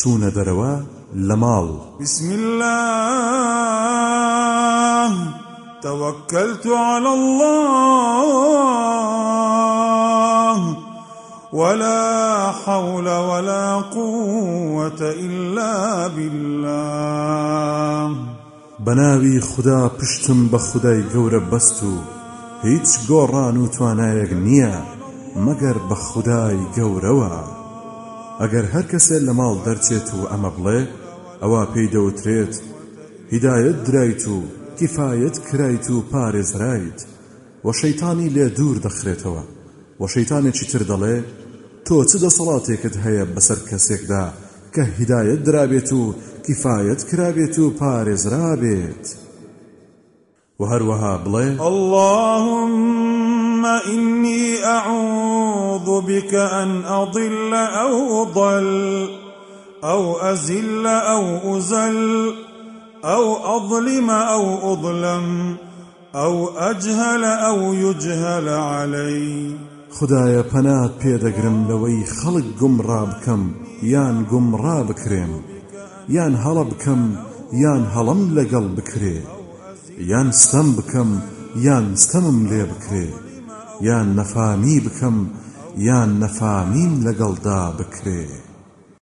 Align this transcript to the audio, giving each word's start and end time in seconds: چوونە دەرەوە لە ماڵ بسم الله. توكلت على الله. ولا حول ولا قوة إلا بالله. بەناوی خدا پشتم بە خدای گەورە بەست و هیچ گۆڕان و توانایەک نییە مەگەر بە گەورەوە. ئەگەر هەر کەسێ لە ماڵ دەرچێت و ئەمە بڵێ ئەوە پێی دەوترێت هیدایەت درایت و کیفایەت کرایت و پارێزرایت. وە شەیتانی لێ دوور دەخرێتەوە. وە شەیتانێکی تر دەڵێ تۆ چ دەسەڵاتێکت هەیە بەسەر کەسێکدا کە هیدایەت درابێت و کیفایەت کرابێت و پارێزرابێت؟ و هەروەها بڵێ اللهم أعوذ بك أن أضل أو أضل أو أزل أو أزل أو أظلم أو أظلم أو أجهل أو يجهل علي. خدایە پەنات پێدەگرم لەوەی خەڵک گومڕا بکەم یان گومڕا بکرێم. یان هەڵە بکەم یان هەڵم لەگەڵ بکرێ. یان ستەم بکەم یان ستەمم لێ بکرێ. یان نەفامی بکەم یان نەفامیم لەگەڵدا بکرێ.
چوونە 0.00 0.30
دەرەوە 0.36 0.72
لە 1.28 1.36
ماڵ 1.42 1.66
بسم 2.00 2.28
الله. 2.40 3.50
توكلت 5.82 6.66
على 6.66 7.08
الله. 7.18 8.20
ولا 11.52 12.52
حول 12.64 13.08
ولا 13.30 13.66
قوة 13.80 15.00
إلا 15.00 16.08
بالله. 16.08 18.06
بەناوی 18.84 19.40
خدا 19.40 19.88
پشتم 19.88 20.48
بە 20.52 20.58
خدای 20.58 21.02
گەورە 21.12 21.40
بەست 21.50 21.82
و 21.82 21.92
هیچ 22.62 22.88
گۆڕان 23.08 23.56
و 23.56 23.66
توانایەک 23.76 24.32
نییە 24.46 24.74
مەگەر 25.46 25.76
بە 25.88 25.96
گەورەوە. 26.76 27.59
ئەگەر 28.40 28.64
هەر 28.74 28.84
کەسێ 28.92 29.16
لە 29.26 29.32
ماڵ 29.38 29.56
دەرچێت 29.66 30.08
و 30.18 30.20
ئەمە 30.30 30.50
بڵێ 30.56 30.80
ئەوە 31.42 31.62
پێی 31.72 31.88
دەوترێت 31.94 32.54
هیدایەت 33.32 33.78
درایت 33.86 34.24
و 34.34 34.36
کیفایەت 34.78 35.36
کرایت 35.48 35.86
و 35.90 35.96
پارێزرایت. 36.12 37.00
وە 37.64 37.72
شەیتانی 37.80 38.32
لێ 38.36 38.46
دوور 38.56 38.76
دەخرێتەوە. 38.86 39.44
وە 40.00 40.06
شەیتانێکی 40.14 40.66
تر 40.70 40.82
دەڵێ 40.90 41.16
تۆ 41.86 41.96
چ 42.10 42.12
دەسەڵاتێکت 42.24 42.94
هەیە 43.04 43.24
بەسەر 43.34 43.58
کەسێکدا 43.68 44.24
کە 44.74 44.82
هیدایەت 44.96 45.40
درابێت 45.46 45.90
و 45.98 46.02
کیفایەت 46.44 47.00
کرابێت 47.08 47.56
و 47.58 47.64
پارێزرابێت؟ 47.80 49.06
و 50.60 50.62
هەروەها 50.72 51.14
بڵێ 51.24 51.48
اللهم 51.70 53.64
أعوذ 53.64 54.09
بك 56.00 56.34
أن 56.34 56.84
أضل 56.84 57.54
أو 57.54 58.22
أضل 58.22 59.08
أو 59.84 60.16
أزل 60.16 60.86
أو 60.86 61.58
أزل 61.58 62.34
أو 63.04 63.56
أظلم 63.56 64.10
أو 64.10 64.72
أظلم 64.72 65.56
أو 66.14 66.48
أجهل 66.48 67.24
أو 67.24 67.74
يجهل 67.74 68.48
علي. 68.48 69.56
خدایە 69.98 70.42
پەنات 70.52 70.92
پێدەگرم 71.02 71.58
لەوەی 71.68 72.00
خەڵک 72.16 72.48
گومڕا 72.60 73.02
بکەم 73.10 73.42
یان 73.94 74.16
گومڕا 74.30 74.78
بکرێم. 74.88 75.32
یان 76.16 76.34
هەڵە 76.44 76.64
بکەم 76.70 77.02
یان 77.64 77.82
هەڵم 77.94 78.20
لەگەڵ 78.36 78.66
بکرێ. 78.76 79.18
یان 80.12 80.28
ستەم 80.40 80.68
بکەم 80.78 81.10
یان 81.66 81.86
ستەمم 82.02 82.38
لێ 82.50 82.64
بکرێ. 82.72 83.06
یان 83.88 84.06
نەفامی 84.18 84.78
بکەم 84.86 85.16
یان 85.86 86.10
نەفامیم 86.22 86.92
لەگەڵدا 87.06 87.60
بکرێ. 87.78 88.49